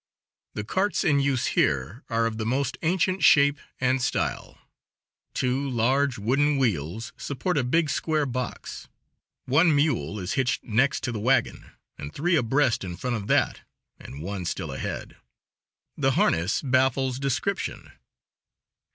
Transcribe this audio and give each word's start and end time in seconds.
The 0.55 0.63
carts 0.63 1.03
in 1.03 1.19
use 1.19 1.45
here 1.53 2.03
are 2.09 2.25
of 2.25 2.39
the 2.39 2.43
most 2.47 2.75
ancient 2.81 3.23
shape 3.23 3.59
and 3.79 4.01
style; 4.01 4.57
two 5.35 5.69
large, 5.69 6.17
wooden 6.17 6.57
wheels 6.57 7.13
support 7.17 7.55
a 7.55 7.63
big 7.63 7.87
square 7.87 8.25
box. 8.25 8.87
One 9.45 9.75
mule 9.75 10.19
is 10.19 10.33
hitched 10.33 10.63
next 10.63 11.03
to 11.03 11.11
the 11.11 11.19
wagon, 11.19 11.73
and 11.99 12.11
three 12.11 12.35
abreast 12.35 12.83
in 12.83 12.97
front 12.97 13.15
of 13.15 13.27
that, 13.27 13.59
and 13.99 14.23
one 14.23 14.45
still 14.45 14.71
ahead; 14.71 15.17
the 15.95 16.13
harness 16.13 16.63
baffles 16.63 17.19
description. 17.19 17.91